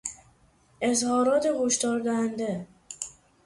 اظهارات 0.81 1.45
هشدار 1.45 1.99
دهنده 1.99 2.67